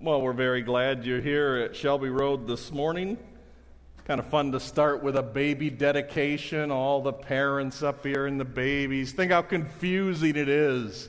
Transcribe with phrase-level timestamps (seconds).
[0.00, 3.18] Well, we're very glad you're here at Shelby Road this morning.
[4.04, 8.38] Kind of fun to start with a baby dedication, all the parents up here and
[8.38, 9.10] the babies.
[9.10, 11.08] Think how confusing it is.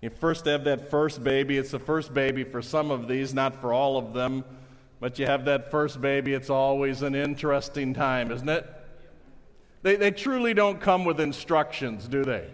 [0.00, 3.60] You first have that first baby, it's the first baby for some of these, not
[3.60, 4.44] for all of them.
[5.00, 8.64] But you have that first baby, it's always an interesting time, isn't it?
[9.82, 12.48] They, they truly don't come with instructions, do they?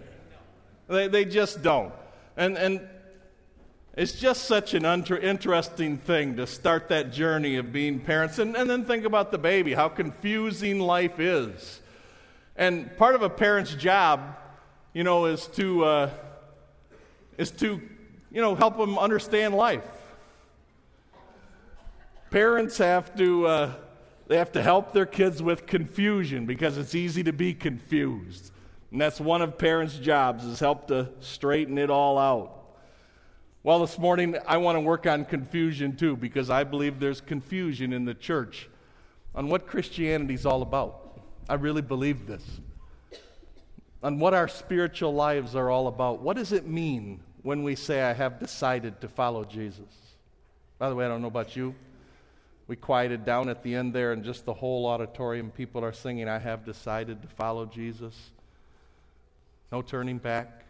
[0.88, 1.92] They, they just don't.
[2.34, 2.88] And, and
[3.96, 8.70] it's just such an interesting thing to start that journey of being parents and, and
[8.70, 11.80] then think about the baby, how confusing life is.
[12.56, 14.36] And part of a parent's job,
[14.92, 16.10] you know, is to, uh,
[17.36, 17.80] is to,
[18.30, 19.84] you know, help them understand life.
[22.30, 23.72] Parents have to, uh,
[24.28, 28.52] they have to help their kids with confusion because it's easy to be confused.
[28.92, 32.59] And that's one of parents' jobs is help to straighten it all out.
[33.62, 37.92] Well, this morning I want to work on confusion too because I believe there's confusion
[37.92, 38.70] in the church
[39.34, 41.20] on what Christianity is all about.
[41.46, 42.42] I really believe this.
[44.02, 46.22] On what our spiritual lives are all about.
[46.22, 49.92] What does it mean when we say, I have decided to follow Jesus?
[50.78, 51.74] By the way, I don't know about you.
[52.66, 56.28] We quieted down at the end there, and just the whole auditorium, people are singing,
[56.28, 58.14] I have decided to follow Jesus.
[59.70, 60.64] No turning back.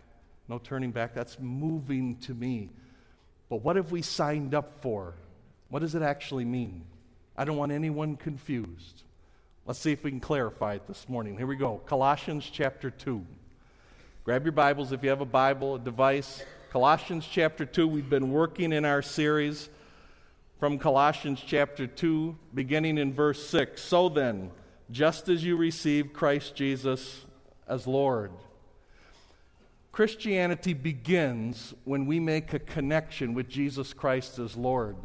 [0.51, 1.15] No turning back.
[1.15, 2.71] That's moving to me.
[3.49, 5.15] But what have we signed up for?
[5.69, 6.83] What does it actually mean?
[7.37, 9.05] I don't want anyone confused.
[9.65, 11.37] Let's see if we can clarify it this morning.
[11.39, 11.81] Here we go.
[11.87, 13.25] Colossians chapter 2.
[14.25, 16.43] Grab your Bibles if you have a Bible, a device.
[16.73, 17.87] Colossians chapter 2.
[17.87, 19.69] We've been working in our series
[20.59, 23.81] from Colossians chapter 2, beginning in verse 6.
[23.81, 24.51] So then,
[24.91, 27.25] just as you received Christ Jesus
[27.69, 28.33] as Lord,
[29.93, 34.97] Christianity begins when we make a connection with Jesus Christ as Lord.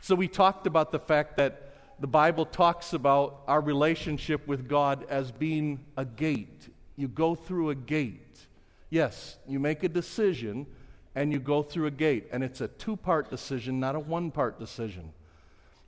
[0.00, 5.06] So we talked about the fact that the Bible talks about our relationship with God
[5.08, 6.68] as being a gate.
[6.96, 8.46] You go through a gate.
[8.90, 10.66] Yes, you make a decision
[11.14, 14.30] and you go through a gate, and it's a two part decision, not a one
[14.30, 15.12] part decision.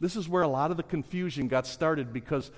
[0.00, 2.50] This is where a lot of the confusion got started because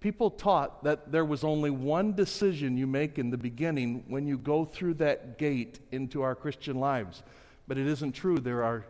[0.00, 4.38] people taught that there was only one decision you make in the beginning when you
[4.38, 7.22] go through that gate into our Christian lives.
[7.68, 8.38] But it isn't true.
[8.38, 8.84] There are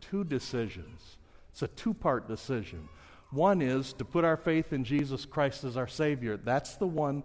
[0.00, 1.18] two decisions.
[1.52, 2.88] It's a two part decision.
[3.30, 6.36] One is to put our faith in Jesus Christ as our Savior.
[6.36, 7.22] That's the one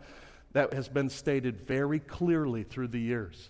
[0.51, 3.49] that has been stated very clearly through the years.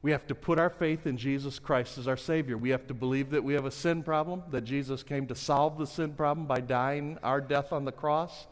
[0.00, 2.56] We have to put our faith in Jesus Christ as our Savior.
[2.56, 5.76] We have to believe that we have a sin problem, that Jesus came to solve
[5.76, 8.46] the sin problem by dying our death on the cross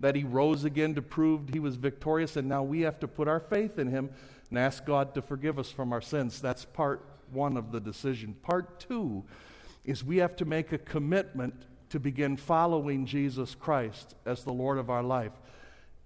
[0.00, 3.28] that he rose again to prove he was victorious, and now we have to put
[3.28, 4.10] our faith in him
[4.50, 6.40] and ask God to forgive us from our sins.
[6.40, 8.34] That's part one of the decision.
[8.42, 9.24] Part two
[9.84, 11.54] is we have to make a commitment
[11.90, 15.32] to begin following Jesus Christ as the Lord of our life.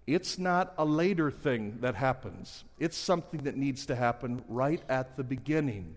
[0.06, 5.16] It's not a later thing that happens, it's something that needs to happen right at
[5.16, 5.94] the beginning.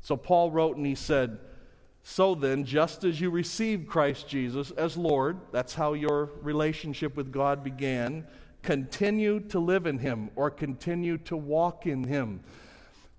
[0.00, 1.38] So Paul wrote and he said,
[2.08, 7.32] so then, just as you received Christ Jesus as Lord, that's how your relationship with
[7.32, 8.28] God began,
[8.62, 12.44] continue to live in Him or continue to walk in Him.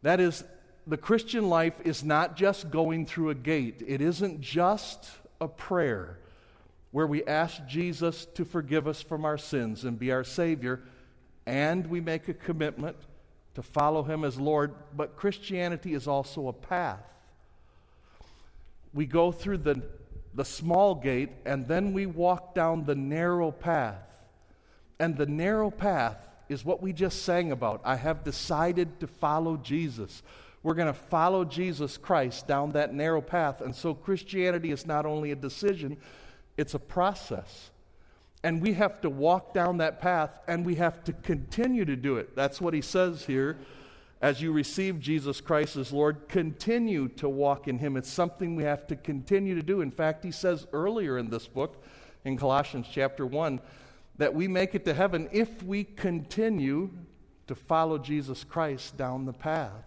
[0.03, 0.41] That is,
[0.87, 5.09] the Christian life is not just going through a gate, it isn't just
[5.41, 6.17] a prayer
[6.91, 10.81] where we ask Jesus to forgive us from our sins and be our Savior,
[11.45, 12.95] and we make a commitment
[13.55, 14.73] to follow Him as Lord.
[14.95, 17.16] But Christianity is also a path
[18.93, 19.81] we go through the,
[20.33, 24.03] the small gate and then we walk down the narrow path.
[24.99, 27.81] And the narrow path is what we just sang about.
[27.83, 30.23] I have decided to follow Jesus.
[30.63, 33.61] We're going to follow Jesus Christ down that narrow path.
[33.61, 35.97] And so Christianity is not only a decision,
[36.57, 37.69] it's a process.
[38.43, 42.17] And we have to walk down that path and we have to continue to do
[42.17, 42.35] it.
[42.35, 43.57] That's what he says here
[44.21, 47.97] as you receive Jesus Christ as Lord, continue to walk in Him.
[47.97, 49.81] It's something we have to continue to do.
[49.81, 51.83] In fact, He says earlier in this book,
[52.25, 53.61] in Colossians chapter 1,
[54.17, 56.89] that we make it to heaven if we continue
[57.45, 59.85] to follow Jesus Christ down the path.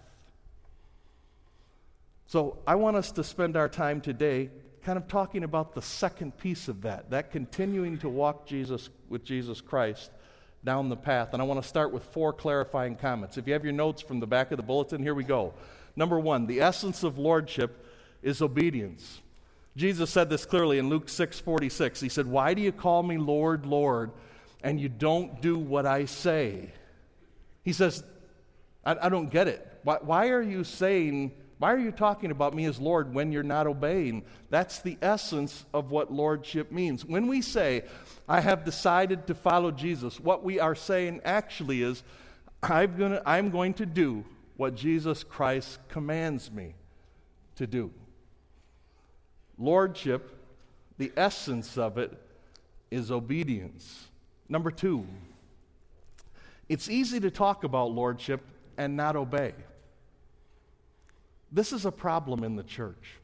[2.27, 4.51] So I want us to spend our time today
[4.83, 9.25] kind of talking about the second piece of that, that continuing to walk Jesus with
[9.25, 10.11] Jesus Christ
[10.65, 11.33] down the path.
[11.33, 13.39] And I want to start with four clarifying comments.
[13.39, 15.55] If you have your notes from the back of the bulletin, here we go.
[15.97, 17.87] Number one, the essence of lordship
[18.23, 19.21] is obedience.
[19.77, 22.01] Jesus said this clearly in Luke 6 46.
[22.01, 24.11] He said, Why do you call me Lord, Lord,
[24.63, 26.73] and you don't do what I say?
[27.63, 28.05] He says,
[28.85, 29.67] I, I don't get it.
[29.83, 33.43] Why, why are you saying Why are you talking about me as Lord when you're
[33.43, 34.25] not obeying?
[34.49, 37.05] That's the essence of what lordship means.
[37.05, 37.85] When we say,
[38.27, 42.03] I have decided to follow Jesus, what we are saying actually is,
[42.63, 44.25] I'm, gonna, I'm going to do
[44.57, 46.73] what Jesus Christ commands me
[47.57, 47.91] to do.
[49.59, 50.35] Lordship,
[50.97, 52.11] the essence of it,
[52.91, 54.09] is obedience.
[54.49, 55.07] Number two,
[56.71, 58.41] it's easy to talk about lordship
[58.79, 59.53] and not obey.
[61.53, 63.17] This is a problem in the church.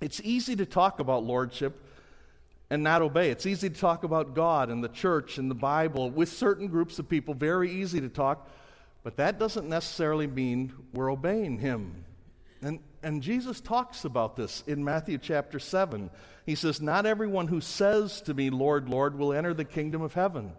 [0.00, 1.80] It's easy to talk about lordship
[2.70, 3.30] and not obey.
[3.30, 6.98] It's easy to talk about God and the church and the Bible with certain groups
[6.98, 8.50] of people, very easy to talk,
[9.02, 12.04] but that doesn't necessarily mean we're obeying Him.
[12.62, 16.10] And, and Jesus talks about this in Matthew chapter 7.
[16.46, 20.14] He says, Not everyone who says to me, Lord, Lord, will enter the kingdom of
[20.14, 20.52] heaven.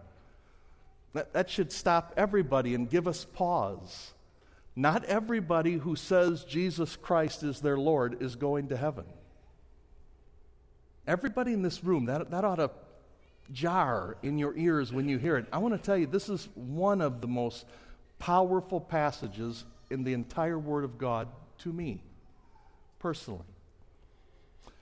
[1.12, 4.12] That, that should stop everybody and give us pause.
[4.76, 9.06] Not everybody who says Jesus Christ is their Lord is going to heaven.
[11.06, 12.70] Everybody in this room, that, that ought to
[13.52, 15.46] jar in your ears when you hear it.
[15.50, 17.64] I want to tell you, this is one of the most
[18.18, 22.02] powerful passages in the entire Word of God to me,
[22.98, 23.44] personally.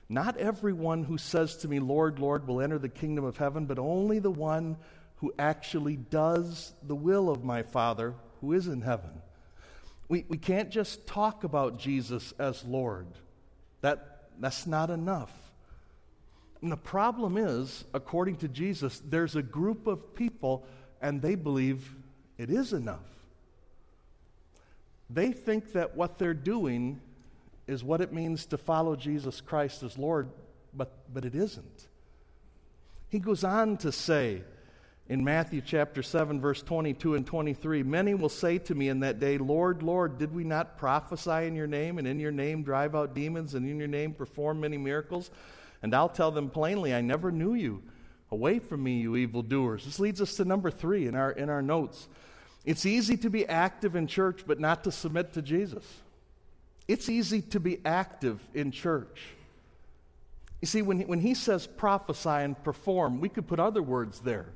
[0.08, 3.79] Not everyone who says to me, Lord, Lord, will enter the kingdom of heaven, but
[3.79, 4.76] only the one
[5.17, 9.11] who actually does the will of my Father who is in heaven.
[10.09, 13.06] We, we can't just talk about Jesus as Lord.
[13.81, 15.33] That, that's not enough.
[16.62, 20.65] And the problem is, according to Jesus, there's a group of people
[21.01, 21.95] and they believe
[22.39, 23.01] it is enough.
[25.11, 27.00] They think that what they're doing
[27.67, 30.31] is what it means to follow Jesus Christ as Lord,
[30.73, 31.89] but, but it isn't.
[33.09, 34.43] He goes on to say,
[35.09, 39.21] in Matthew chapter 7, verse 22 and 23, many will say to me in that
[39.21, 42.95] day, Lord, Lord, did we not prophesy in your name, and in your name drive
[42.95, 45.31] out demons, and in your name perform many miracles?
[45.83, 47.83] And I'll tell them plainly, I never knew you.
[48.31, 49.85] Away from me, you evildoers.
[49.85, 52.09] This leads us to number three in our, in our notes.
[52.65, 55.85] It's easy to be active in church, but not to submit to Jesus.
[56.89, 59.21] It's easy to be active in church.
[60.62, 64.21] You see, when he, when he says prophesy and perform, we could put other words
[64.21, 64.47] there.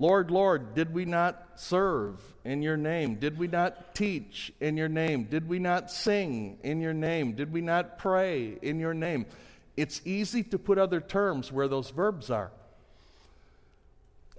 [0.00, 3.16] Lord, Lord, did we not serve in your name?
[3.16, 5.24] Did we not teach in your name?
[5.24, 7.32] Did we not sing in your name?
[7.32, 9.26] Did we not pray in your name?
[9.76, 12.52] It's easy to put other terms where those verbs are.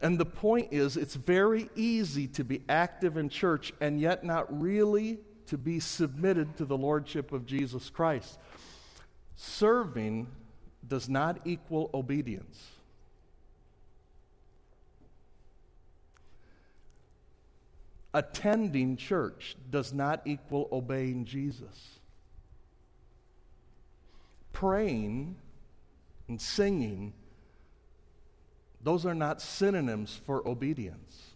[0.01, 4.61] And the point is, it's very easy to be active in church and yet not
[4.61, 8.39] really to be submitted to the Lordship of Jesus Christ.
[9.35, 10.27] Serving
[10.87, 12.65] does not equal obedience.
[18.13, 21.99] Attending church does not equal obeying Jesus.
[24.51, 25.35] Praying
[26.27, 27.13] and singing,
[28.83, 31.29] those are not synonyms for obedience.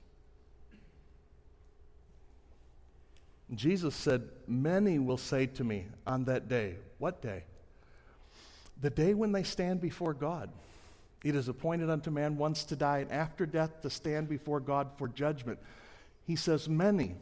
[3.54, 7.44] Jesus said, Many will say to me on that day, What day?
[8.82, 10.50] The day when they stand before God.
[11.24, 14.90] It is appointed unto man once to die, and after death to stand before God
[14.98, 15.58] for judgment.
[16.26, 17.16] He says, Many.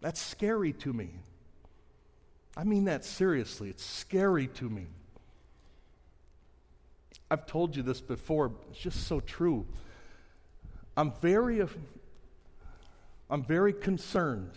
[0.00, 1.10] That's scary to me.
[2.56, 3.70] I mean that seriously.
[3.70, 4.86] It's scary to me.
[7.30, 9.66] I've told you this before, it's just so true.
[10.96, 11.66] I'm very,
[13.30, 14.52] I'm very concerned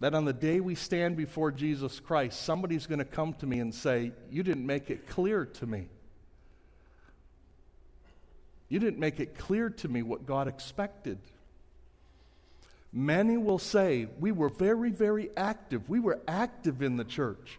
[0.00, 3.60] that on the day we stand before Jesus Christ, somebody's going to come to me
[3.60, 5.88] and say, You didn't make it clear to me.
[8.68, 11.18] You didn't make it clear to me what God expected.
[12.96, 15.88] Many will say, We were very, very active.
[15.88, 17.58] We were active in the church.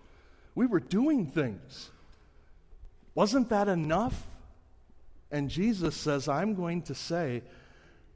[0.56, 1.92] We were doing things.
[3.14, 4.26] Wasn't that enough?
[5.30, 7.44] And Jesus says, I'm going to say,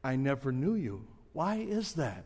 [0.02, 1.06] I never knew you.
[1.34, 2.24] Why is that?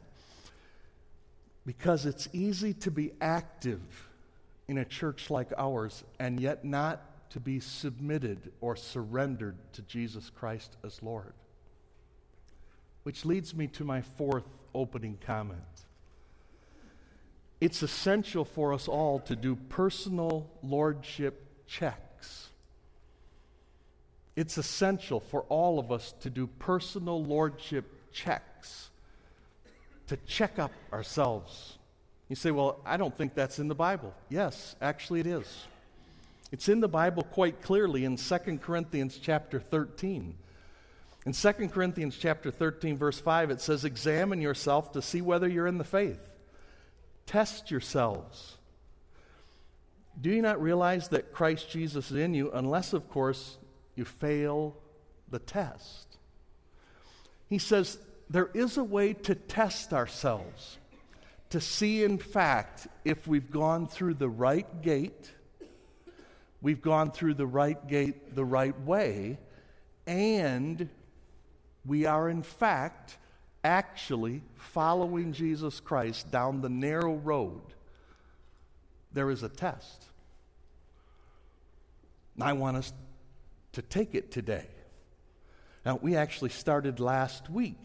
[1.65, 3.81] Because it's easy to be active
[4.67, 10.29] in a church like ours and yet not to be submitted or surrendered to Jesus
[10.29, 11.33] Christ as Lord.
[13.01, 15.61] Which leads me to my fourth opening comment.
[17.61, 22.49] It's essential for us all to do personal lordship checks.
[24.35, 28.89] It's essential for all of us to do personal lordship checks,
[30.07, 31.77] to check up ourselves.
[32.29, 34.13] You say, Well, I don't think that's in the Bible.
[34.29, 35.65] Yes, actually, it is.
[36.51, 40.35] It's in the Bible quite clearly in 2 Corinthians chapter 13.
[41.25, 45.67] In 2 Corinthians chapter 13 verse 5 it says examine yourself to see whether you're
[45.67, 46.35] in the faith.
[47.25, 48.57] Test yourselves.
[50.19, 53.57] Do you not realize that Christ Jesus is in you, unless, of course,
[53.95, 54.75] you fail
[55.29, 56.17] the test?
[57.49, 57.97] He says
[58.29, 60.77] there is a way to test ourselves,
[61.49, 65.31] to see, in fact, if we've gone through the right gate,
[66.61, 69.39] we've gone through the right gate the right way,
[70.05, 70.89] and
[71.85, 73.17] we are, in fact,
[73.63, 77.61] actually following Jesus Christ down the narrow road,
[79.11, 80.05] there is a test.
[82.35, 82.93] And I want us
[83.73, 84.67] to take it today.
[85.85, 87.79] Now, we actually started last week.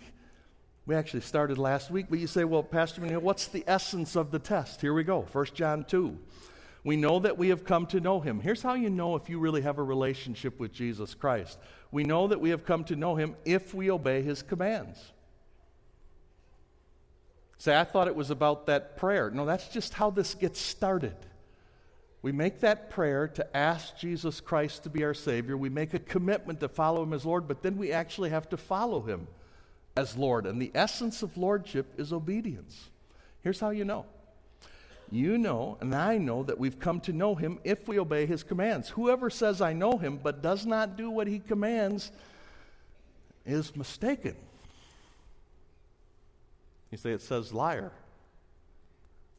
[0.86, 4.30] We actually started last week, but you say, well, Pastor, Manuel, what's the essence of
[4.30, 4.80] the test?
[4.80, 6.18] Here we go 1 John 2.
[6.88, 8.40] We know that we have come to know him.
[8.40, 11.58] Here's how you know if you really have a relationship with Jesus Christ.
[11.90, 14.98] We know that we have come to know him if we obey his commands.
[17.58, 19.30] Say, I thought it was about that prayer.
[19.30, 21.14] No, that's just how this gets started.
[22.22, 25.58] We make that prayer to ask Jesus Christ to be our Savior.
[25.58, 28.56] We make a commitment to follow Him as Lord, but then we actually have to
[28.56, 29.28] follow Him
[29.94, 30.46] as Lord.
[30.46, 32.88] And the essence of Lordship is obedience.
[33.42, 34.06] Here's how you know
[35.10, 38.42] you know, and I know that we've come to know Him if we obey His
[38.42, 38.90] commands.
[38.90, 42.10] Whoever says, I know Him, but does not do what He commands
[43.46, 44.36] is mistaken.
[46.90, 47.92] You say it says liar.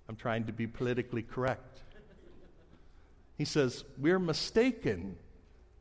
[0.07, 1.81] I'm trying to be politically correct.
[3.38, 5.15] He says, We're mistaken.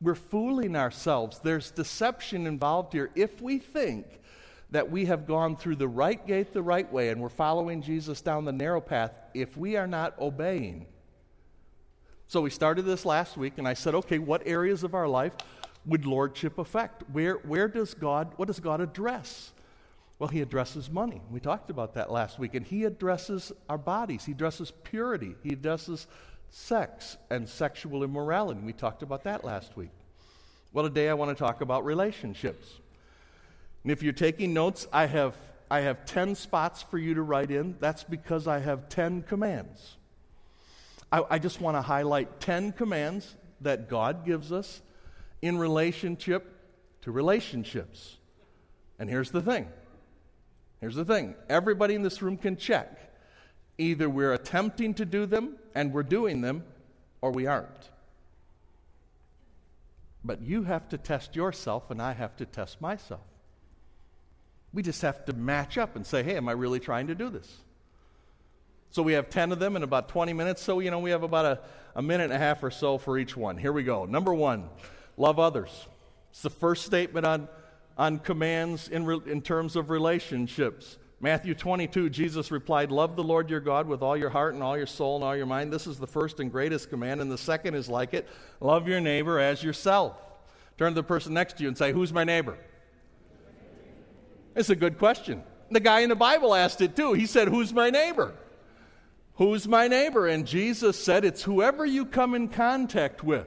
[0.00, 1.40] We're fooling ourselves.
[1.40, 4.06] There's deception involved here if we think
[4.70, 8.20] that we have gone through the right gate the right way and we're following Jesus
[8.20, 10.86] down the narrow path if we are not obeying.
[12.26, 15.32] So we started this last week and I said, okay, what areas of our life
[15.86, 17.02] would lordship affect?
[17.10, 19.52] Where, where does God, what does God address?
[20.18, 21.22] Well, he addresses money.
[21.30, 22.54] We talked about that last week.
[22.54, 24.24] And he addresses our bodies.
[24.24, 25.36] He addresses purity.
[25.42, 26.06] He addresses
[26.50, 28.60] sex and sexual immorality.
[28.60, 29.90] We talked about that last week.
[30.72, 32.66] Well, today I want to talk about relationships.
[33.82, 35.36] And if you're taking notes, I have,
[35.70, 37.76] I have 10 spots for you to write in.
[37.80, 39.96] That's because I have 10 commands.
[41.10, 44.82] I, I just want to highlight 10 commands that God gives us
[45.42, 46.54] in relationship
[47.02, 48.16] to relationships.
[48.98, 49.68] And here's the thing
[50.80, 53.04] here's the thing everybody in this room can check.
[53.78, 56.64] Either we're attempting to do them and we're doing them,
[57.20, 57.90] or we aren't.
[60.24, 63.20] But you have to test yourself, and I have to test myself.
[64.72, 67.30] We just have to match up and say, hey, am I really trying to do
[67.30, 67.50] this?
[68.90, 70.62] So we have 10 of them in about 20 minutes.
[70.62, 71.60] So, you know, we have about a,
[71.94, 73.56] a minute and a half or so for each one.
[73.56, 74.04] Here we go.
[74.04, 74.68] Number one,
[75.16, 75.86] love others.
[76.30, 77.48] It's the first statement on,
[77.96, 80.98] on commands in, re, in terms of relationships.
[81.20, 84.76] Matthew 22, Jesus replied, Love the Lord your God with all your heart and all
[84.76, 85.72] your soul and all your mind.
[85.72, 88.28] This is the first and greatest command, and the second is like it
[88.60, 90.16] love your neighbor as yourself.
[90.78, 92.56] Turn to the person next to you and say, Who's my neighbor?
[94.58, 95.44] It's a good question.
[95.70, 97.12] The guy in the Bible asked it too.
[97.12, 98.34] He said, Who's my neighbor?
[99.36, 100.26] Who's my neighbor?
[100.26, 103.46] And Jesus said, It's whoever you come in contact with.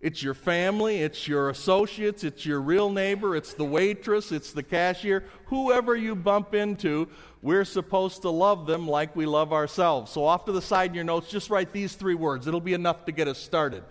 [0.00, 4.64] It's your family, it's your associates, it's your real neighbor, it's the waitress, it's the
[4.64, 7.08] cashier, whoever you bump into,
[7.40, 10.10] we're supposed to love them like we love ourselves.
[10.10, 12.48] So, off to the side in your notes, just write these three words.
[12.48, 13.84] It'll be enough to get us started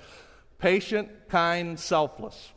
[0.59, 2.51] patient, kind, selfless.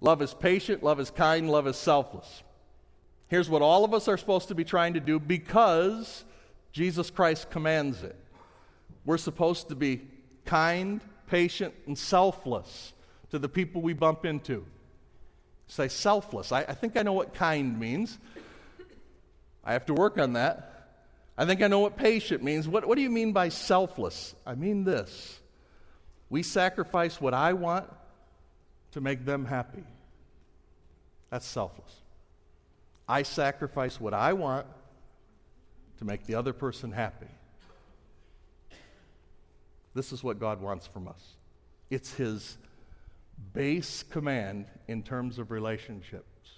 [0.00, 2.42] Love is patient, love is kind, love is selfless.
[3.32, 6.22] Here's what all of us are supposed to be trying to do because
[6.70, 8.14] Jesus Christ commands it.
[9.06, 10.02] We're supposed to be
[10.44, 12.92] kind, patient, and selfless
[13.30, 14.66] to the people we bump into.
[15.66, 16.52] Say selfless.
[16.52, 18.18] I, I think I know what kind means.
[19.64, 20.98] I have to work on that.
[21.38, 22.68] I think I know what patient means.
[22.68, 24.34] What, what do you mean by selfless?
[24.44, 25.40] I mean this
[26.28, 27.88] we sacrifice what I want
[28.90, 29.84] to make them happy.
[31.30, 32.01] That's selfless.
[33.12, 34.66] I sacrifice what I want
[35.98, 37.26] to make the other person happy.
[39.94, 41.22] This is what God wants from us.
[41.90, 42.56] It's His
[43.52, 46.52] base command in terms of relationships.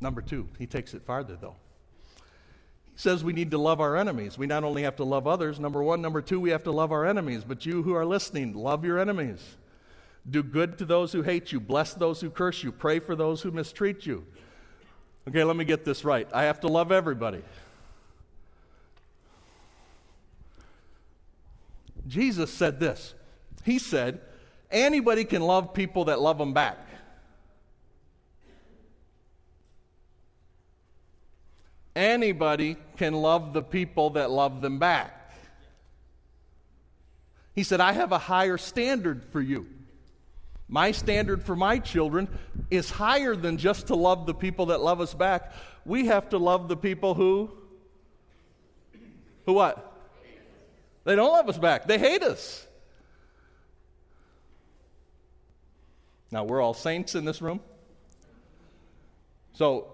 [0.00, 1.54] Number two, He takes it farther, though.
[2.92, 4.36] He says we need to love our enemies.
[4.36, 6.02] We not only have to love others, number one.
[6.02, 7.44] Number two, we have to love our enemies.
[7.44, 9.54] But you who are listening, love your enemies.
[10.28, 11.60] Do good to those who hate you.
[11.60, 12.72] Bless those who curse you.
[12.72, 14.26] Pray for those who mistreat you.
[15.28, 16.28] Okay, let me get this right.
[16.32, 17.42] I have to love everybody.
[22.06, 23.14] Jesus said this.
[23.64, 24.20] He said,
[24.70, 26.78] anybody can love people that love them back.
[31.96, 35.32] anybody can love the people that love them back.
[37.54, 39.66] He said, I have a higher standard for you.
[40.68, 42.28] My standard for my children
[42.70, 45.52] is higher than just to love the people that love us back.
[45.84, 47.50] We have to love the people who
[49.46, 49.92] who what?
[51.04, 51.86] They don't love us back.
[51.86, 52.66] They hate us.
[56.32, 57.60] Now, we're all saints in this room.
[59.52, 59.86] So,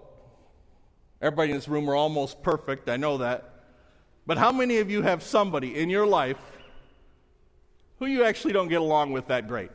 [1.21, 2.89] everybody in this room are almost perfect.
[2.89, 3.49] I know that.
[4.25, 6.39] But how many of you have somebody in your life
[7.99, 9.69] who you actually don't get along with that great?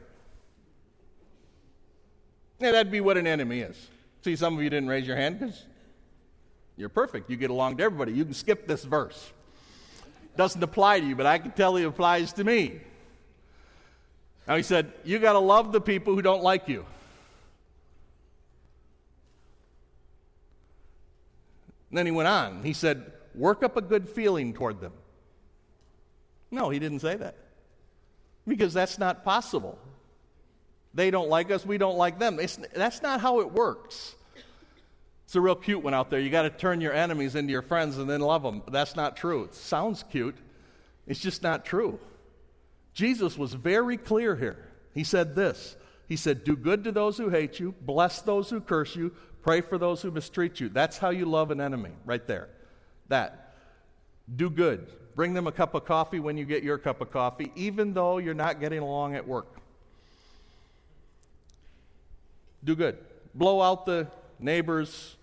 [2.61, 3.89] Yeah, that'd be what an enemy is.
[4.23, 5.65] See, some of you didn't raise your hand because
[6.77, 7.31] you're perfect.
[7.31, 8.13] You get along to everybody.
[8.13, 9.33] You can skip this verse.
[10.37, 12.81] Doesn't apply to you, but I can tell it applies to me.
[14.47, 16.85] Now he said, You got to love the people who don't like you.
[21.91, 22.63] And then he went on.
[22.63, 24.93] He said, Work up a good feeling toward them.
[26.51, 27.37] No, he didn't say that.
[28.47, 29.79] Because that's not possible.
[30.95, 32.39] They don't like us, we don't like them.
[32.41, 34.15] It's, that's not how it works.
[35.25, 36.21] It's a real cute one out there.
[36.21, 38.63] You got to turn your enemies into your friends and then love them.
[38.71, 39.45] That's not true.
[39.45, 40.37] It sounds cute,
[41.07, 41.99] it's just not true.
[42.95, 44.69] Jesus was very clear here.
[44.95, 45.77] He said this
[46.09, 49.61] He said, Do good to those who hate you, bless those who curse you, pray
[49.61, 50.69] for those who mistreat you.
[50.69, 52.49] That's how you love an enemy, right there.
[53.09, 53.55] That.
[54.35, 54.87] Do good.
[55.15, 58.19] Bring them a cup of coffee when you get your cup of coffee, even though
[58.19, 59.58] you're not getting along at work.
[62.65, 62.99] Do good.
[63.35, 65.17] Blow out the neighbor's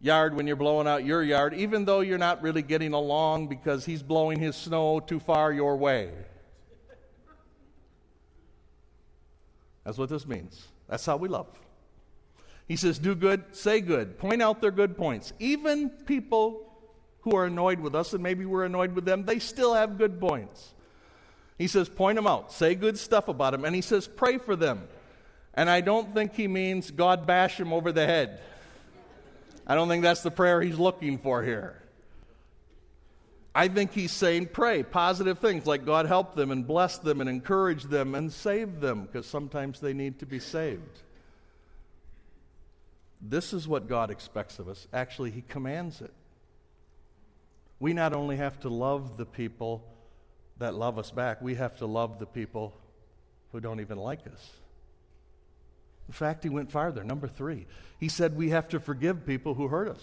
[0.00, 3.84] yard when you're blowing out your yard, even though you're not really getting along because
[3.84, 6.10] he's blowing his snow too far your way.
[9.84, 10.66] That's what this means.
[10.88, 11.46] That's how we love.
[12.66, 15.32] He says, Do good, say good, point out their good points.
[15.38, 16.72] Even people
[17.20, 20.20] who are annoyed with us, and maybe we're annoyed with them, they still have good
[20.20, 20.74] points.
[21.58, 24.56] He says, Point them out, say good stuff about them, and he says, Pray for
[24.56, 24.88] them.
[25.56, 28.40] And I don't think he means God bash him over the head.
[29.66, 31.82] I don't think that's the prayer he's looking for here.
[33.54, 37.30] I think he's saying, pray positive things like God help them and bless them and
[37.30, 41.00] encourage them and save them because sometimes they need to be saved.
[43.22, 44.86] This is what God expects of us.
[44.92, 46.12] Actually, he commands it.
[47.80, 49.82] We not only have to love the people
[50.58, 52.78] that love us back, we have to love the people
[53.52, 54.50] who don't even like us.
[56.08, 57.02] In fact, he went farther.
[57.02, 57.66] Number three,
[57.98, 60.02] he said we have to forgive people who hurt us.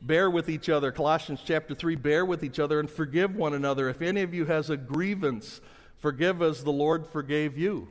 [0.00, 0.92] Bear with each other.
[0.92, 3.88] Colossians chapter 3 bear with each other and forgive one another.
[3.88, 5.60] If any of you has a grievance,
[5.98, 7.88] forgive as the Lord forgave you.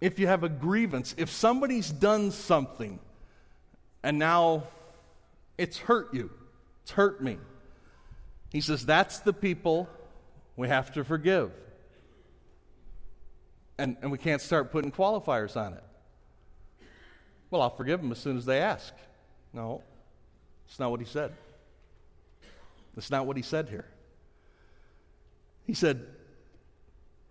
[0.00, 3.00] If you have a grievance, if somebody's done something
[4.02, 4.64] and now
[5.58, 6.30] it's hurt you,
[6.82, 7.38] it's hurt me,
[8.50, 9.88] he says that's the people
[10.56, 11.50] we have to forgive
[13.78, 15.82] and, and we can't start putting qualifiers on it.
[17.50, 18.92] Well, I'll forgive them as soon as they ask.
[19.52, 19.82] No,
[20.66, 21.32] it's not what he said.
[22.94, 23.86] That's not what he said here.
[25.66, 26.04] He said,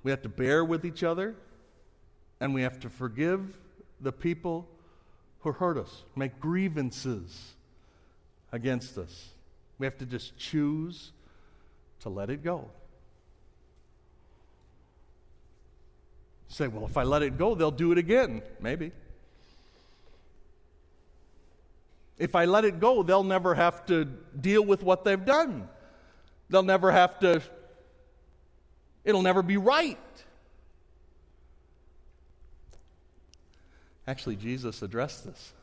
[0.03, 1.35] we have to bear with each other
[2.39, 3.57] and we have to forgive
[4.01, 4.67] the people
[5.41, 7.53] who hurt us, make grievances
[8.51, 9.29] against us.
[9.77, 11.11] We have to just choose
[12.01, 12.69] to let it go.
[16.53, 18.41] Say, well, if I let it go, they'll do it again.
[18.59, 18.91] Maybe.
[22.17, 25.67] If I let it go, they'll never have to deal with what they've done.
[26.49, 27.41] They'll never have to,
[29.03, 29.97] it'll never be right.
[34.05, 35.53] Actually, Jesus addressed this.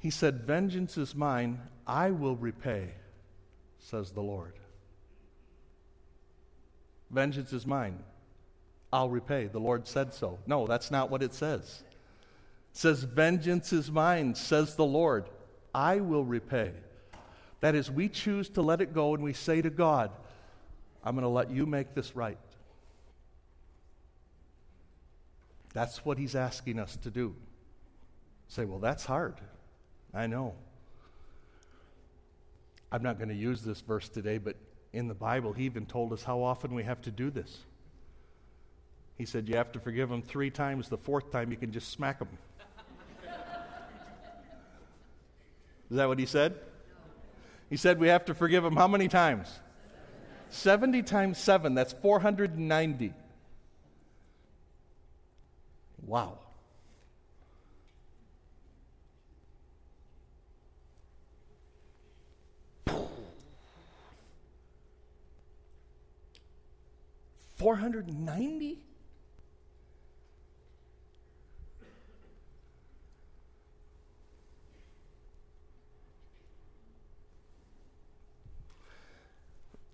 [0.00, 2.90] He said, Vengeance is mine, I will repay,
[3.80, 4.52] says the Lord.
[7.10, 7.98] Vengeance is mine.
[8.92, 9.46] I'll repay.
[9.46, 10.38] The Lord said so.
[10.46, 11.82] No, that's not what it says.
[12.72, 15.28] It says, Vengeance is mine, says the Lord.
[15.74, 16.72] I will repay.
[17.60, 20.10] That is, we choose to let it go and we say to God,
[21.04, 22.38] I'm going to let you make this right.
[25.74, 27.34] That's what he's asking us to do.
[28.48, 29.34] Say, well, that's hard.
[30.14, 30.54] I know.
[32.90, 34.56] I'm not going to use this verse today, but
[34.92, 37.58] in the Bible, he even told us how often we have to do this.
[39.18, 40.88] He said, You have to forgive them three times.
[40.88, 42.28] The fourth time, you can just smack them.
[45.90, 46.54] Is that what he said?
[47.68, 49.48] He said, We have to forgive them how many times?
[50.50, 53.12] 70 times 7, that's 490.
[56.06, 56.38] Wow.
[67.56, 68.78] Four hundred and ninety?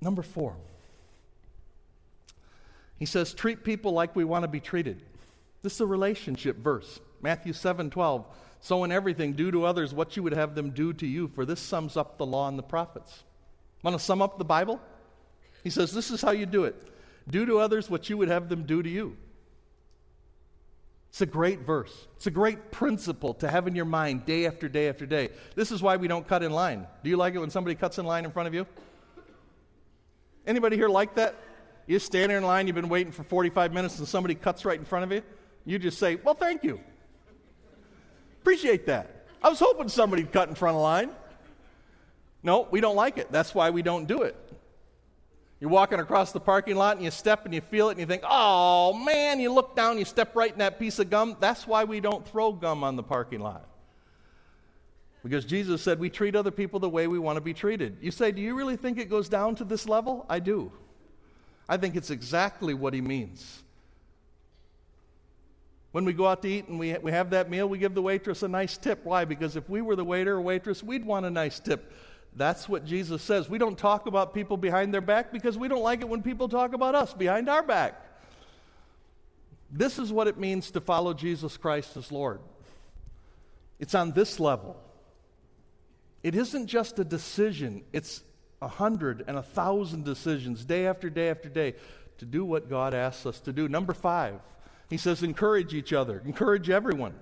[0.04, 0.54] Number four,
[2.98, 5.02] he says, treat people like we want to be treated.
[5.62, 7.00] This is a relationship verse.
[7.22, 8.26] Matthew 7 12.
[8.60, 11.44] So in everything, do to others what you would have them do to you, for
[11.44, 13.24] this sums up the law and the prophets.
[13.82, 14.80] Want to sum up the Bible?
[15.62, 16.76] He says, This is how you do it
[17.28, 19.16] do to others what you would have them do to you.
[21.08, 22.06] It's a great verse.
[22.16, 25.30] It's a great principle to have in your mind day after day after day.
[25.54, 26.86] This is why we don't cut in line.
[27.04, 28.66] Do you like it when somebody cuts in line in front of you?
[30.46, 31.34] Anybody here like that?
[31.86, 34.78] You stand there in line, you've been waiting for 45 minutes, and somebody cuts right
[34.78, 35.22] in front of you.
[35.64, 36.80] You just say, Well, thank you.
[38.40, 39.26] Appreciate that.
[39.42, 41.10] I was hoping somebody'd cut in front of line.
[42.42, 43.32] No, we don't like it.
[43.32, 44.36] That's why we don't do it.
[45.60, 48.06] You're walking across the parking lot and you step and you feel it and you
[48.06, 51.36] think, oh man, you look down, you step right in that piece of gum.
[51.40, 53.66] That's why we don't throw gum on the parking lot.
[55.24, 57.96] Because Jesus said we treat other people the way we want to be treated.
[58.02, 60.26] You say, Do you really think it goes down to this level?
[60.28, 60.70] I do.
[61.66, 63.62] I think it's exactly what he means.
[65.92, 68.02] When we go out to eat and we, we have that meal, we give the
[68.02, 69.02] waitress a nice tip.
[69.04, 69.24] Why?
[69.24, 71.90] Because if we were the waiter or waitress, we'd want a nice tip.
[72.36, 73.48] That's what Jesus says.
[73.48, 76.48] We don't talk about people behind their back because we don't like it when people
[76.48, 77.94] talk about us behind our back.
[79.70, 82.40] This is what it means to follow Jesus Christ as Lord.
[83.78, 84.76] It's on this level.
[86.24, 88.22] It isn't just a decision, it's
[88.62, 91.74] a hundred and a thousand decisions day after day after day
[92.18, 93.68] to do what God asks us to do.
[93.68, 94.40] Number five,
[94.88, 97.12] he says, encourage each other, encourage everyone.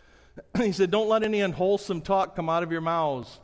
[0.56, 3.38] he said, don't let any unwholesome talk come out of your mouths.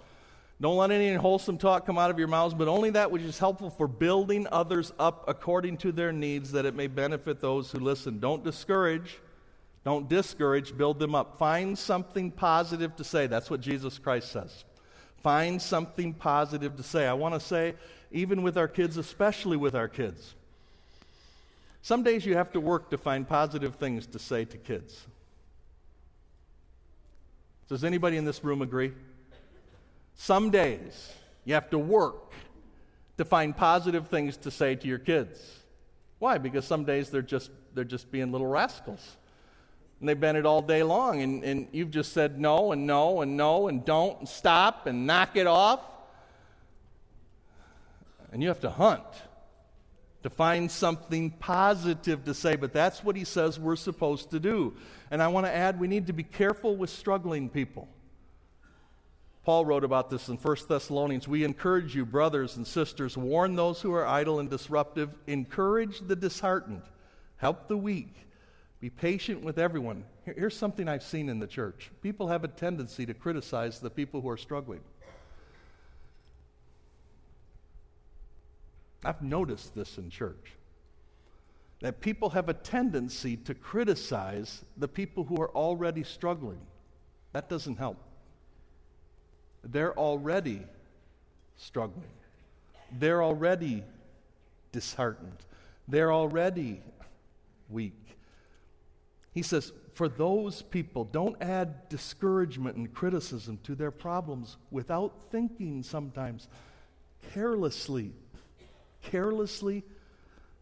[0.61, 3.39] Don't let any unwholesome talk come out of your mouths, but only that which is
[3.39, 7.79] helpful for building others up according to their needs, that it may benefit those who
[7.79, 8.19] listen.
[8.19, 9.21] Don't discourage.
[9.85, 11.39] Don't discourage, build them up.
[11.39, 13.27] Find something positive to say.
[13.29, 14.65] That's what Jesus Christ says.
[15.25, 17.07] Find something positive to say.
[17.07, 17.77] I want to say,
[18.13, 20.35] even with our kids, especially with our kids,
[21.81, 25.07] some days you have to work to find positive things to say to kids.
[27.71, 28.93] Does anybody in this room agree?
[30.15, 31.11] Some days
[31.47, 32.33] you have to work
[33.17, 35.41] to find positive things to say to your kids.
[36.19, 36.37] Why?
[36.37, 39.17] Because some days they're just, they're just being little rascals
[40.05, 43.23] and they've been it all day long, and, and you've just said no and no
[43.23, 45.81] and no and don't and stop and knock it off.
[48.31, 49.03] And you have to hunt
[50.23, 54.75] to find something positive to say, but that's what he says we're supposed to do.
[55.11, 57.89] And I want to add, we need to be careful with struggling people.
[59.43, 61.27] Paul wrote about this in 1 Thessalonians.
[61.27, 66.15] We encourage you, brothers and sisters, warn those who are idle and disruptive, encourage the
[66.15, 66.83] disheartened,
[67.39, 68.15] help the weak
[68.85, 70.05] be patient with everyone.
[70.27, 74.21] Here's something I've seen in the church people have a tendency to criticize the people
[74.21, 74.81] who are struggling.
[79.03, 80.53] I've noticed this in church.
[81.81, 86.61] That people have a tendency to criticize the people who are already struggling.
[87.33, 87.97] That doesn't help.
[89.63, 90.61] They're already
[91.57, 92.13] struggling.
[92.93, 93.83] They're already
[94.73, 95.39] disheartened.
[95.89, 96.83] They're already
[97.71, 98.14] weak.
[99.35, 105.83] He says, for those people, don't add discouragement and criticism to their problems without thinking
[105.83, 106.49] sometimes
[107.33, 108.13] carelessly,
[109.03, 109.83] carelessly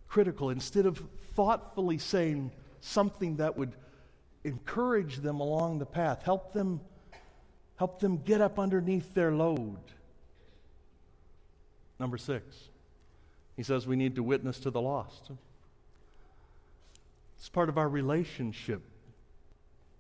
[0.08, 1.02] critical, instead of
[1.34, 3.72] thoughtfully saying something that would
[4.44, 6.80] encourage them along the path, help them,
[7.76, 9.78] help them get up underneath their load.
[11.98, 12.44] Number six,
[13.56, 15.30] he says we need to witness to the lost.
[17.42, 18.82] It's part of our relationship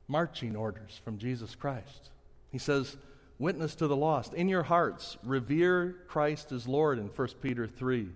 [0.06, 2.10] marching orders from Jesus Christ.
[2.52, 2.96] He says,
[3.40, 4.32] Witness to the lost.
[4.32, 8.10] In your hearts, revere Christ as Lord in 1 Peter 3.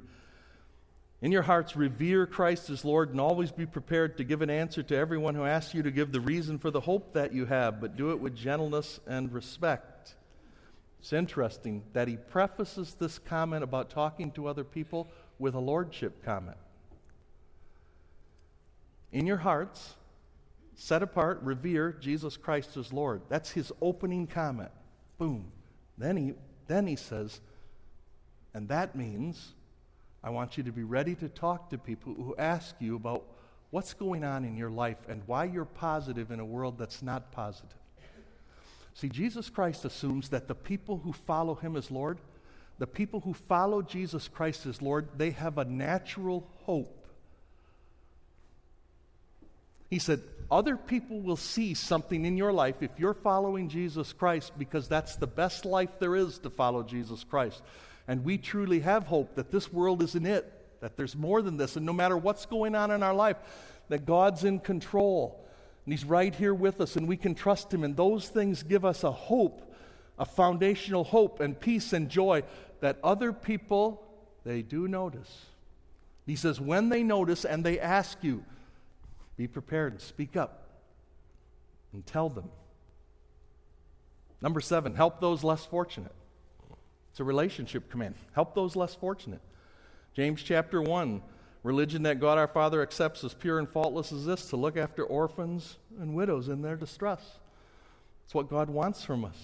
[1.22, 4.84] In your hearts, revere Christ as Lord and always be prepared to give an answer
[4.84, 7.80] to everyone who asks you to give the reason for the hope that you have,
[7.80, 10.14] but do it with gentleness and respect.
[11.00, 15.08] It's interesting that he prefaces this comment about talking to other people
[15.40, 16.58] with a lordship comment
[19.16, 19.94] in your hearts,
[20.74, 23.22] set apart, revere Jesus Christ as Lord.
[23.30, 24.70] That's his opening comment.
[25.16, 25.50] Boom.
[25.96, 26.34] Then he,
[26.66, 27.40] then he says,
[28.52, 29.54] and that means
[30.22, 33.24] I want you to be ready to talk to people who ask you about
[33.70, 37.32] what's going on in your life and why you're positive in a world that's not
[37.32, 37.78] positive.
[38.92, 42.18] See, Jesus Christ assumes that the people who follow him as Lord,
[42.78, 47.05] the people who follow Jesus Christ as Lord, they have a natural hope
[49.90, 54.52] He said, Other people will see something in your life if you're following Jesus Christ
[54.58, 57.62] because that's the best life there is to follow Jesus Christ.
[58.08, 61.76] And we truly have hope that this world isn't it, that there's more than this.
[61.76, 63.36] And no matter what's going on in our life,
[63.88, 65.44] that God's in control.
[65.84, 67.84] And He's right here with us, and we can trust Him.
[67.84, 69.74] And those things give us a hope,
[70.18, 72.42] a foundational hope and peace and joy
[72.80, 74.04] that other people,
[74.44, 75.46] they do notice.
[76.26, 78.44] He says, when they notice and they ask you,
[79.36, 80.68] be prepared and speak up
[81.92, 82.50] and tell them.
[84.40, 86.14] Number seven, help those less fortunate.
[87.10, 88.14] It's a relationship command.
[88.34, 89.40] Help those less fortunate.
[90.14, 91.22] James chapter 1
[91.66, 95.02] Religion that God our Father accepts as pure and faultless as this to look after
[95.02, 97.20] orphans and widows in their distress.
[98.24, 99.36] It's what God wants from us.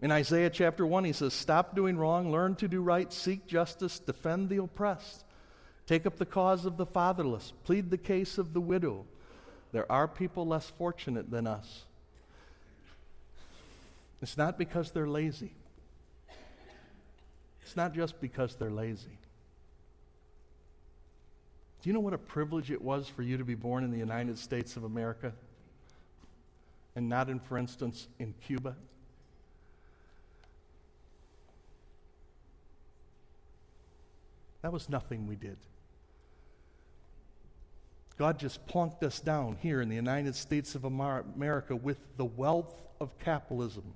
[0.00, 3.98] In Isaiah chapter 1, he says, Stop doing wrong, learn to do right, seek justice,
[3.98, 5.24] defend the oppressed,
[5.84, 9.04] take up the cause of the fatherless, plead the case of the widow.
[9.72, 11.84] There are people less fortunate than us.
[14.20, 15.52] It's not because they're lazy.
[17.62, 19.18] It's not just because they're lazy.
[21.82, 23.98] Do you know what a privilege it was for you to be born in the
[23.98, 25.32] United States of America
[26.96, 28.74] and not in, for instance, in Cuba?
[34.62, 35.56] That was nothing we did.
[38.18, 42.74] God just plunked us down here in the United States of America with the wealth
[43.00, 43.94] of capitalism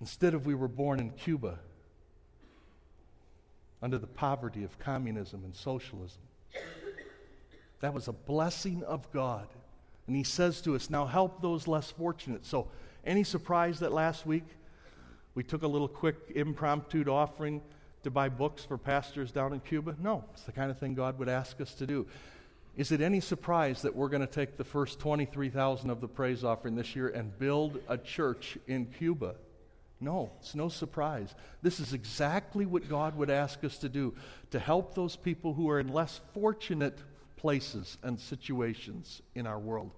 [0.00, 1.58] Instead of we were born in Cuba
[3.82, 6.20] under the poverty of communism and socialism.
[7.80, 9.48] That was a blessing of God.
[10.06, 12.46] And he says to us, now help those less fortunate.
[12.46, 12.68] So,
[13.04, 14.44] any surprise that last week
[15.34, 17.62] we took a little quick impromptu offering
[18.08, 19.94] to buy books for pastors down in Cuba?
[20.00, 22.06] No, it's the kind of thing God would ask us to do.
[22.74, 26.42] Is it any surprise that we're going to take the first 23,000 of the praise
[26.42, 29.34] offering this year and build a church in Cuba?
[30.00, 31.34] No, it's no surprise.
[31.60, 34.14] This is exactly what God would ask us to do
[34.52, 36.98] to help those people who are in less fortunate
[37.36, 39.90] places and situations in our world.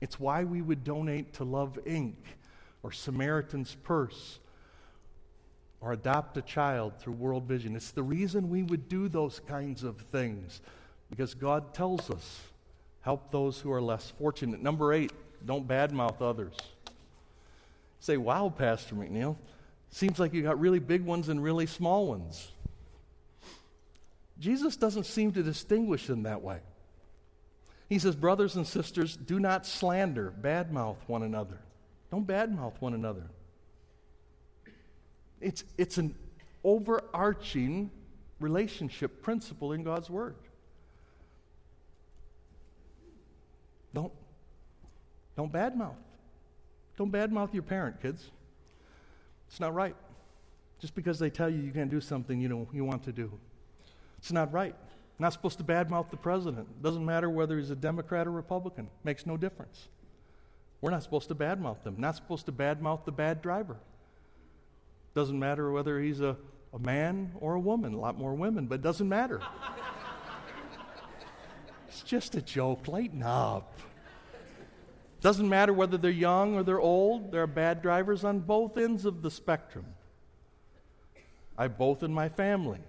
[0.00, 2.14] It's why we would donate to Love Inc.
[2.82, 4.40] or Samaritan's Purse
[5.80, 7.76] or adopt a child through World Vision.
[7.76, 10.60] It's the reason we would do those kinds of things
[11.10, 12.40] because God tells us
[13.02, 14.62] help those who are less fortunate.
[14.62, 15.12] Number eight,
[15.44, 16.54] don't badmouth others
[18.00, 19.36] say, Wow, Pastor McNeil,
[19.90, 22.50] seems like you got really big ones and really small ones.
[24.38, 26.58] Jesus doesn't seem to distinguish them that way.
[27.88, 31.58] He says, Brothers and sisters, do not slander, badmouth one another.
[32.10, 33.24] Don't badmouth one another.
[35.40, 36.14] It's, it's an
[36.64, 37.90] overarching
[38.40, 40.36] relationship principle in God's Word.
[43.94, 44.12] Don't,
[45.36, 45.96] don't badmouth.
[46.98, 48.30] Don't badmouth your parent, kids.
[49.48, 49.96] It's not right.
[50.80, 53.30] Just because they tell you you can't do something you know you want to do.
[54.18, 54.74] It's not right.
[55.18, 56.82] Not supposed to badmouth the president.
[56.82, 58.88] Doesn't matter whether he's a Democrat or Republican.
[59.02, 59.88] Makes no difference.
[60.80, 61.94] We're not supposed to badmouth them.
[61.96, 63.76] Not supposed to badmouth the bad driver.
[65.16, 66.36] Doesn't matter whether he's a,
[66.74, 67.94] a man or a woman.
[67.94, 69.40] A lot more women, but it doesn't matter.
[71.88, 72.86] it's just a joke.
[72.86, 73.72] Lighten up.
[75.22, 79.06] Doesn't matter whether they're young or they're old, there are bad drivers on both ends
[79.06, 79.86] of the spectrum.
[81.56, 82.80] I have both in my family.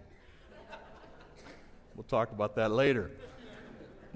[1.95, 3.09] We'll talk about that later.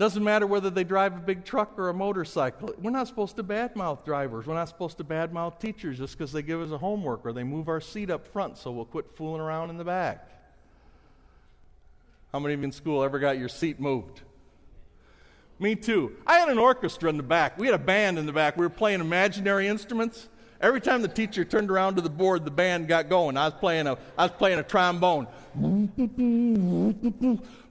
[0.01, 2.73] Doesn't matter whether they drive a big truck or a motorcycle.
[2.79, 4.47] We're not supposed to badmouth drivers.
[4.47, 7.43] We're not supposed to badmouth teachers just because they give us a homework or they
[7.43, 10.27] move our seat up front so we'll quit fooling around in the back.
[12.31, 14.21] How many of you in school ever got your seat moved?
[15.59, 16.15] Me too.
[16.25, 17.59] I had an orchestra in the back.
[17.59, 18.57] We had a band in the back.
[18.57, 20.29] We were playing imaginary instruments.
[20.61, 23.35] Every time the teacher turned around to the board, the band got going.
[23.35, 25.27] I was playing a, I was playing a trombone.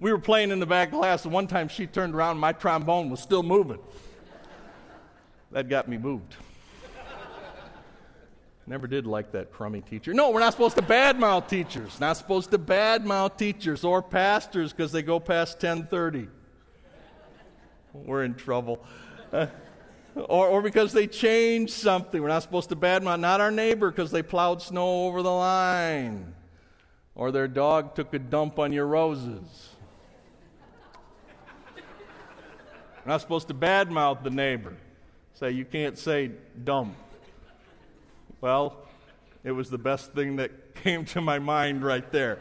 [0.01, 3.11] We were playing in the back class, and one time she turned around, my trombone
[3.11, 3.79] was still moving.
[5.53, 6.37] That got me moved.
[8.67, 10.15] Never did like that crummy teacher.
[10.15, 11.99] No, we're not supposed to badmouth teachers.
[11.99, 16.29] Not supposed to badmouth teachers or pastors because they go past 1030
[17.93, 18.85] we're in trouble.
[20.15, 22.21] Or, or because they changed something.
[22.21, 26.35] We're not supposed to badmouth not our neighbor because they plowed snow over the line.
[27.15, 29.71] Or their dog took a dump on your roses.
[33.05, 34.77] We're not supposed to badmouth the neighbor.
[35.35, 36.33] Say, you can't say
[36.65, 36.97] dump.
[38.41, 38.77] Well,
[39.43, 42.41] it was the best thing that came to my mind right there.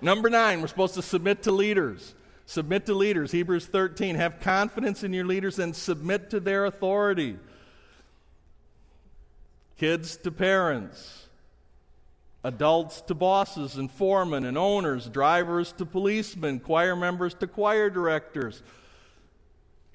[0.00, 2.14] Number nine, we're supposed to submit to leaders.
[2.48, 3.30] Submit to leaders.
[3.30, 4.14] Hebrews 13.
[4.14, 7.36] Have confidence in your leaders and submit to their authority.
[9.76, 11.26] Kids to parents.
[12.42, 15.10] Adults to bosses and foremen and owners.
[15.10, 16.58] Drivers to policemen.
[16.58, 18.62] Choir members to choir directors.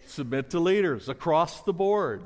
[0.05, 2.21] Submit to leaders across the board.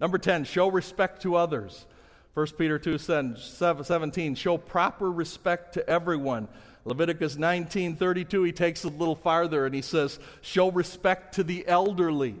[0.00, 1.86] Number 10, show respect to others.
[2.34, 6.48] 1 Peter 2 17, show proper respect to everyone.
[6.84, 11.66] Leviticus 19:32 he takes it a little farther and he says, "Show respect to the
[11.68, 12.36] elderly."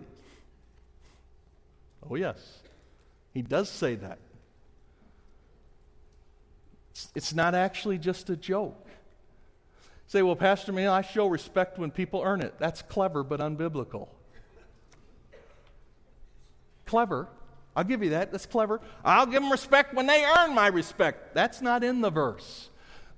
[2.10, 2.62] Oh yes.
[3.32, 4.18] He does say that.
[7.14, 8.86] It's not actually just a joke.
[10.06, 12.54] Say, well, Pastor, man, I show respect when people earn it.
[12.58, 14.08] That's clever but unbiblical.
[16.84, 17.28] clever.
[17.74, 18.32] I'll give you that.
[18.32, 18.80] That's clever.
[19.04, 21.34] I'll give them respect when they earn my respect.
[21.34, 22.68] That's not in the verse.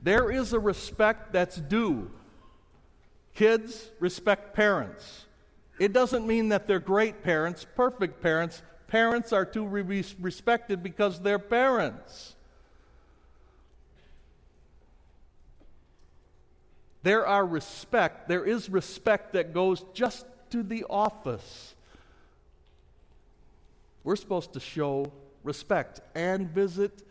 [0.03, 2.11] There is a respect that's due.
[3.35, 5.25] Kids respect parents.
[5.81, 8.63] It doesn't mean that they're great parents, perfect parents.
[8.87, 12.37] Parents are to be respected because they're parents.
[17.03, 21.74] There are respect, there is respect that goes just to the office.
[24.05, 25.11] We're supposed to show
[25.43, 27.03] respect and visit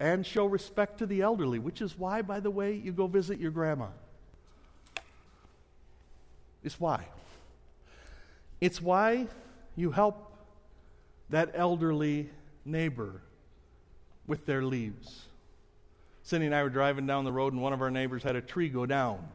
[0.00, 3.40] and show respect to the elderly, which is why, by the way, you go visit
[3.40, 3.88] your grandma.
[6.62, 7.04] It's why.
[8.60, 9.26] It's why
[9.76, 10.36] you help
[11.30, 12.30] that elderly
[12.64, 13.20] neighbor
[14.26, 15.24] with their leaves.
[16.22, 18.40] Cindy and I were driving down the road, and one of our neighbors had a
[18.40, 19.26] tree go down.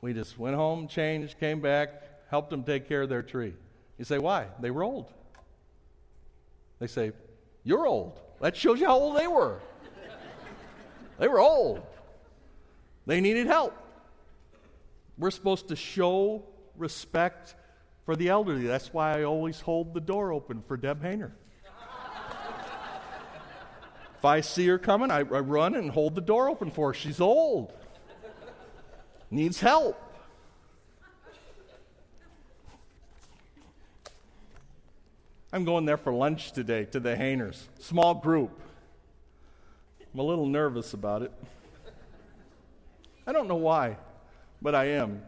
[0.00, 3.54] We just went home, changed, came back, helped them take care of their tree.
[3.98, 4.46] You say, why?
[4.60, 5.10] They were old.
[6.78, 7.12] They say,
[7.62, 8.20] You're old.
[8.40, 9.60] That shows you how old they were.
[11.18, 11.82] they were old.
[13.06, 13.76] They needed help.
[15.16, 16.44] We're supposed to show
[16.76, 17.54] respect
[18.04, 18.66] for the elderly.
[18.66, 21.32] That's why I always hold the door open for Deb Hayner.
[24.18, 26.94] if I see her coming, I, I run and hold the door open for her.
[26.94, 27.72] She's old,
[29.30, 30.00] needs help.
[35.54, 37.68] I'm going there for lunch today to the Hainers.
[37.78, 38.60] Small group.
[40.12, 41.30] I'm a little nervous about it.
[43.24, 43.96] I don't know why,
[44.60, 45.22] but I am.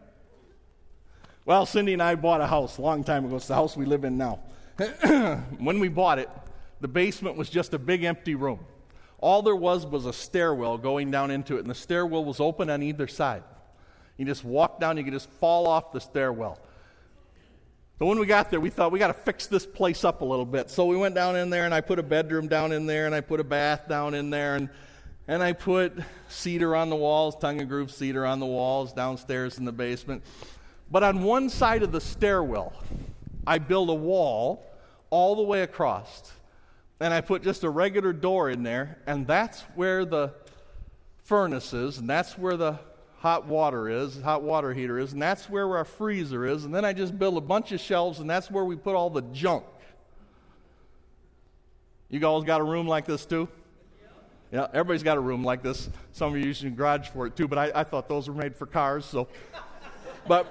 [1.44, 3.36] Well, Cindy and I bought a house a long time ago.
[3.36, 4.40] It's the house we live in now.
[5.58, 6.28] when we bought it,
[6.80, 8.58] the basement was just a big empty room.
[9.18, 12.68] All there was was a stairwell going down into it, and the stairwell was open
[12.68, 13.44] on either side.
[14.16, 16.58] You just walk down, you could just fall off the stairwell.
[17.98, 20.24] So when we got there, we thought we got to fix this place up a
[20.24, 20.68] little bit.
[20.68, 23.14] So we went down in there, and I put a bedroom down in there, and
[23.14, 24.68] I put a bath down in there, and
[25.28, 29.58] and I put cedar on the walls, tongue and groove cedar on the walls downstairs
[29.58, 30.22] in the basement.
[30.90, 32.72] But on one side of the stairwell,
[33.46, 34.64] I built a wall
[35.10, 36.32] all the way across,
[37.00, 40.32] and I put just a regular door in there, and that's where the
[41.24, 42.78] furnace is, and that's where the
[43.26, 46.64] hot water is, hot water heater is, and that's where our freezer is.
[46.64, 49.10] And then I just build a bunch of shelves, and that's where we put all
[49.10, 49.64] the junk.
[52.08, 53.48] You guys got a room like this too?
[54.52, 55.90] Yeah, everybody's got a room like this.
[56.12, 58.54] Some of you your garage for it too, but I, I thought those were made
[58.54, 59.04] for cars.
[59.04, 59.26] So,
[60.28, 60.46] but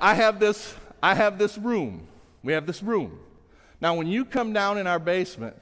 [0.00, 0.74] I have this.
[1.02, 2.06] I have this room.
[2.42, 3.18] We have this room.
[3.82, 5.56] Now, when you come down in our basement,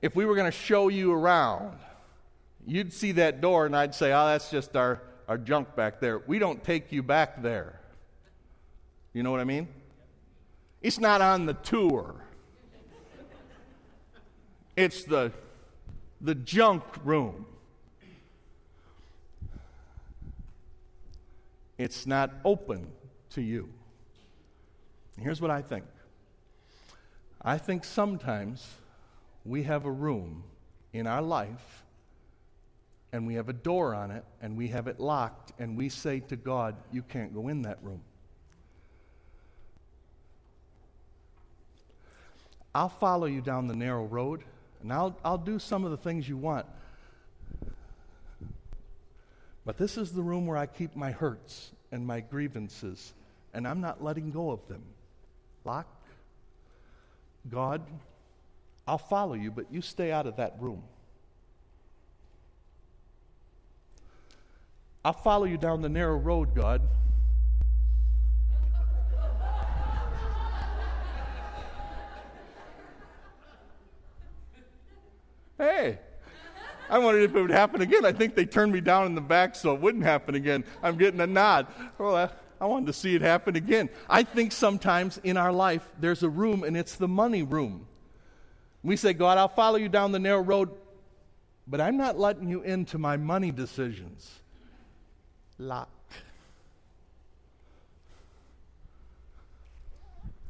[0.00, 1.76] if we were going to show you around,
[2.66, 6.22] you'd see that door, and I'd say, "Oh, that's just our our junk back there.
[6.26, 7.80] We don't take you back there.
[9.12, 9.68] You know what I mean?
[10.82, 12.14] It's not on the tour.
[14.76, 15.32] It's the
[16.20, 17.46] the junk room.
[21.76, 22.86] It's not open
[23.30, 23.68] to you.
[25.20, 25.84] Here's what I think.
[27.42, 28.66] I think sometimes
[29.44, 30.44] we have a room
[30.92, 31.83] in our life
[33.14, 36.18] and we have a door on it and we have it locked and we say
[36.18, 38.00] to God, You can't go in that room.
[42.74, 44.42] I'll follow you down the narrow road
[44.82, 46.66] and I'll, I'll do some of the things you want.
[49.64, 53.14] But this is the room where I keep my hurts and my grievances,
[53.54, 54.82] and I'm not letting go of them.
[55.64, 55.86] Lock,
[57.48, 57.80] God,
[58.88, 60.82] I'll follow you, but you stay out of that room.
[65.04, 66.80] I'll follow you down the narrow road, God.
[75.58, 75.98] hey,
[76.88, 78.06] I wondered if it would happen again.
[78.06, 80.64] I think they turned me down in the back so it wouldn't happen again.
[80.82, 81.66] I'm getting a nod.
[81.98, 83.90] Well, I, I wanted to see it happen again.
[84.08, 87.86] I think sometimes in our life there's a room, and it's the money room.
[88.82, 90.70] We say, God, I'll follow you down the narrow road,
[91.66, 94.40] but I'm not letting you into my money decisions.
[95.58, 95.90] Lock.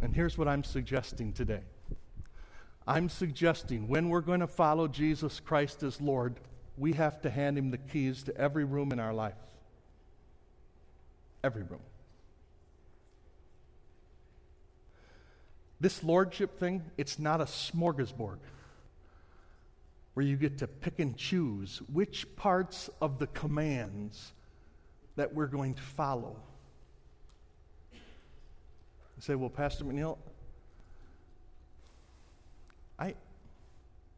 [0.00, 1.62] And here's what I'm suggesting today
[2.86, 6.36] I'm suggesting when we're going to follow Jesus Christ as Lord,
[6.76, 9.34] we have to hand him the keys to every room in our life.
[11.42, 11.80] Every room.
[15.80, 18.38] This lordship thing, it's not a smorgasbord
[20.12, 24.33] where you get to pick and choose which parts of the commands
[25.16, 26.36] that we're going to follow.
[27.92, 30.18] You say, well, Pastor McNeil,
[32.98, 33.14] I,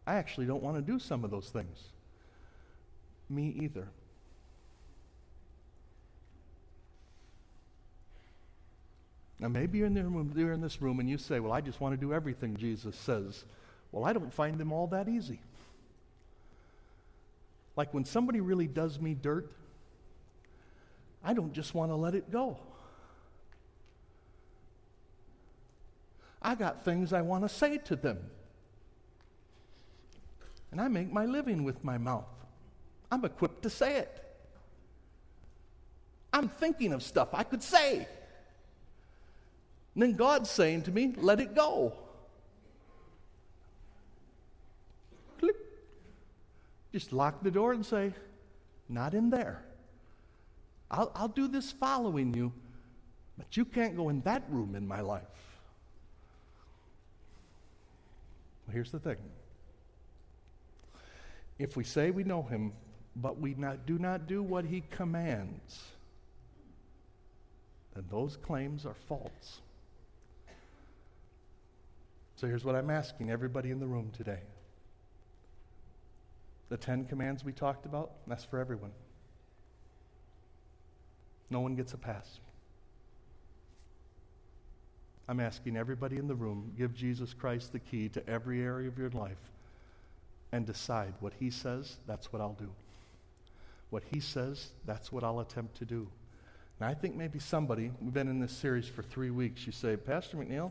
[0.07, 1.79] I actually don't want to do some of those things.
[3.29, 3.89] Me either.
[9.39, 11.61] Now, maybe you're in, the room, you're in this room and you say, Well, I
[11.61, 13.45] just want to do everything Jesus says.
[13.93, 15.41] Well, I don't find them all that easy.
[17.77, 19.53] Like when somebody really does me dirt,
[21.27, 22.57] I don't just want to let it go.
[26.41, 28.19] I got things I want to say to them.
[30.71, 32.29] And I make my living with my mouth.
[33.11, 34.23] I'm equipped to say it.
[36.33, 38.07] I'm thinking of stuff I could say.
[39.95, 41.93] And then God's saying to me, let it go.
[45.41, 45.57] Click.
[46.93, 48.13] Just lock the door and say,
[48.89, 49.66] not in there.
[50.91, 52.53] I'll, I'll do this following you,
[53.37, 55.23] but you can't go in that room in my life.
[58.67, 59.17] Well, here's the thing
[61.59, 62.73] if we say we know him,
[63.17, 65.83] but we not, do not do what he commands,
[67.95, 69.61] then those claims are false.
[72.37, 74.41] So here's what I'm asking everybody in the room today.
[76.69, 78.91] The Ten Commands we talked about, that's for everyone.
[81.51, 82.41] No one gets a pass.
[85.29, 88.99] I'm asking everybody in the room give Jesus Christ the key to every area of
[88.99, 89.37] your life
[90.53, 92.71] and decide what He says, that's what I'll do.
[93.91, 96.07] What He says, that's what I'll attempt to do.
[96.79, 99.97] And I think maybe somebody, we've been in this series for three weeks, you say,
[99.97, 100.71] Pastor McNeil,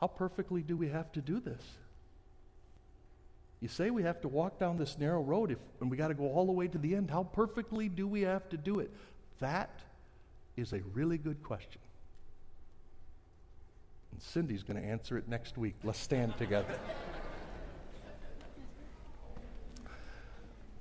[0.00, 1.62] How perfectly do we have to do this?
[3.60, 6.14] You say we have to walk down this narrow road if, and we got to
[6.14, 7.10] go all the way to the end.
[7.10, 8.90] How perfectly do we have to do it?
[9.40, 9.70] That
[10.56, 11.80] is a really good question.
[14.12, 15.74] And Cindy's going to answer it next week.
[15.84, 16.78] Let's stand together.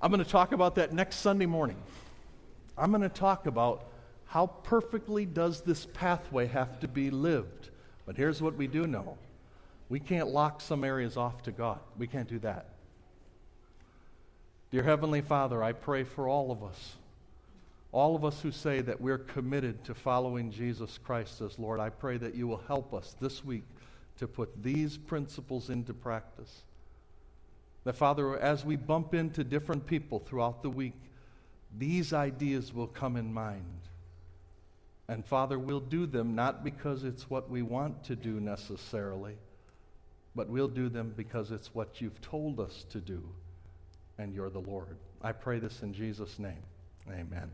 [0.01, 1.77] I'm going to talk about that next Sunday morning.
[2.77, 3.85] I'm going to talk about
[4.25, 7.69] how perfectly does this pathway have to be lived?
[8.05, 9.17] But here's what we do know
[9.95, 11.79] we can't lock some areas off to God.
[11.97, 12.65] We can't do that.
[14.69, 16.97] Dear Heavenly Father, I pray for all of us,
[17.93, 21.79] all of us who say that we're committed to following Jesus Christ as Lord.
[21.79, 23.63] I pray that you will help us this week
[24.17, 26.63] to put these principles into practice.
[27.85, 30.99] That, Father, as we bump into different people throughout the week,
[31.77, 33.79] these ideas will come in mind.
[35.07, 39.37] And Father, we'll do them not because it's what we want to do necessarily,
[40.35, 43.23] but we'll do them because it's what you've told us to do,
[44.17, 44.97] and you're the Lord.
[45.21, 46.63] I pray this in Jesus' name.
[47.09, 47.49] Amen.